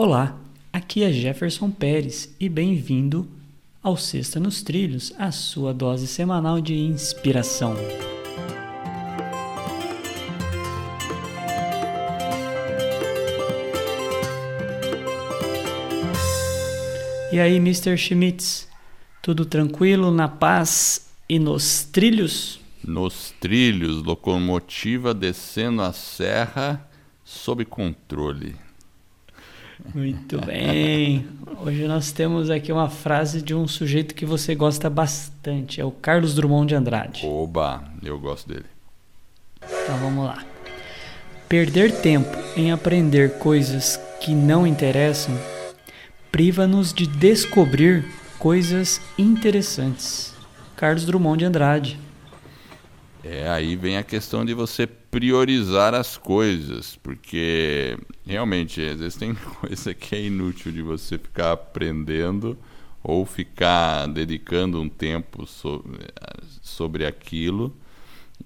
[0.00, 0.38] Olá,
[0.72, 3.26] aqui é Jefferson Pérez e bem-vindo
[3.82, 7.74] ao Sexta nos Trilhos, a sua dose semanal de inspiração.
[17.32, 17.96] E aí, Mr.
[17.96, 18.68] Schmitz,
[19.20, 22.60] tudo tranquilo, na paz e nos trilhos?
[22.84, 26.88] Nos trilhos, locomotiva descendo a serra
[27.24, 28.67] sob controle.
[29.94, 31.26] Muito bem.
[31.60, 35.90] Hoje nós temos aqui uma frase de um sujeito que você gosta bastante, é o
[35.90, 37.26] Carlos Drummond de Andrade.
[37.26, 38.66] Oba, eu gosto dele.
[39.62, 40.44] Então vamos lá.
[41.48, 45.34] Perder tempo em aprender coisas que não interessam
[46.30, 48.04] priva-nos de descobrir
[48.38, 50.34] coisas interessantes.
[50.76, 51.98] Carlos Drummond de Andrade.
[53.24, 54.86] É, aí vem a questão de você
[55.18, 61.50] priorizar as coisas, porque realmente, às vezes tem coisa que é inútil de você ficar
[61.50, 62.56] aprendendo
[63.02, 66.06] ou ficar dedicando um tempo sobre,
[66.62, 67.74] sobre aquilo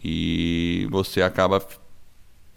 [0.02, 1.62] e você acaba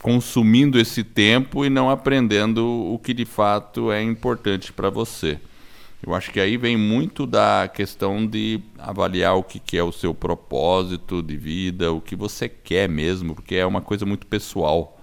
[0.02, 5.42] consumindo esse tempo e não aprendendo o que de fato é importante para você.
[6.04, 9.92] Eu acho que aí vem muito da questão de avaliar o que, que é o
[9.92, 15.00] seu propósito de vida, o que você quer mesmo, porque é uma coisa muito pessoal,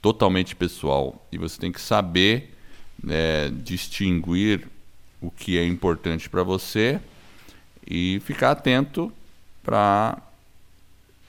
[0.00, 1.26] totalmente pessoal.
[1.32, 2.54] E você tem que saber
[3.02, 4.68] né, distinguir
[5.20, 7.00] o que é importante para você
[7.86, 9.12] e ficar atento
[9.64, 10.22] para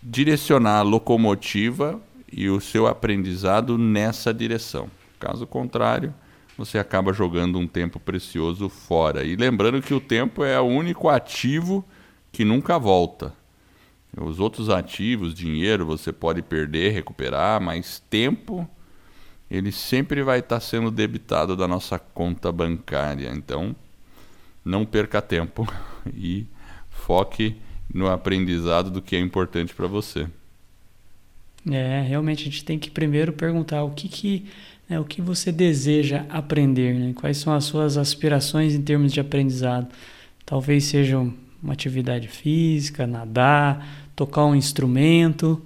[0.01, 1.99] direcionar a locomotiva
[2.31, 4.89] e o seu aprendizado nessa direção.
[5.19, 6.13] Caso contrário,
[6.57, 9.23] você acaba jogando um tempo precioso fora.
[9.23, 11.85] E lembrando que o tempo é o único ativo
[12.31, 13.33] que nunca volta.
[14.19, 18.67] Os outros ativos, dinheiro, você pode perder, recuperar, mas tempo,
[19.51, 23.31] ele sempre vai estar sendo debitado da nossa conta bancária.
[23.31, 23.75] Então,
[24.65, 25.67] não perca tempo
[26.15, 26.47] e
[26.89, 27.55] foque
[27.93, 30.27] no aprendizado do que é importante para você.
[31.69, 34.49] É, realmente a gente tem que primeiro perguntar o que, que
[34.89, 37.13] né, o que você deseja aprender, né?
[37.13, 39.87] quais são as suas aspirações em termos de aprendizado.
[40.45, 45.61] Talvez seja uma atividade física, nadar, tocar um instrumento,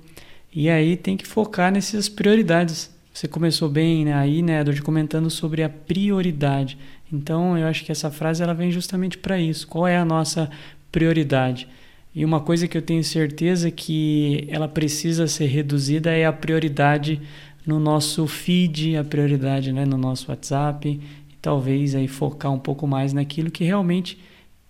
[0.53, 2.89] e aí tem que focar nessas prioridades.
[3.13, 6.77] Você começou bem né, aí, né, Edward, comentando sobre a prioridade.
[7.11, 9.67] Então, eu acho que essa frase ela vem justamente para isso.
[9.67, 10.49] Qual é a nossa
[10.91, 11.67] prioridade?
[12.13, 17.21] E uma coisa que eu tenho certeza que ela precisa ser reduzida é a prioridade
[17.65, 22.87] no nosso feed, a prioridade né, no nosso WhatsApp, e talvez aí focar um pouco
[22.87, 24.17] mais naquilo que realmente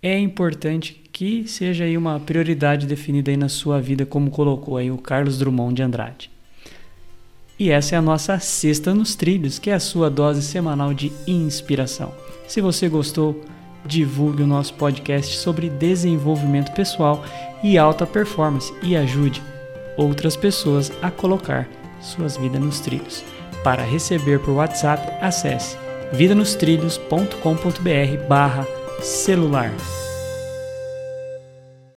[0.01, 4.89] é importante que seja aí uma prioridade definida aí na sua vida, como colocou aí
[4.89, 6.31] o Carlos Drummond de Andrade.
[7.59, 11.11] E essa é a nossa Sexta nos Trilhos, que é a sua dose semanal de
[11.27, 12.11] inspiração.
[12.47, 13.39] Se você gostou,
[13.85, 17.23] divulgue o nosso podcast sobre desenvolvimento pessoal
[17.63, 19.41] e alta performance e ajude
[19.97, 21.69] outras pessoas a colocar
[22.01, 23.23] suas vidas nos trilhos.
[23.63, 25.77] Para receber por WhatsApp, acesse
[26.13, 28.67] vidanostrilhos.com.br barra
[29.01, 29.71] celular.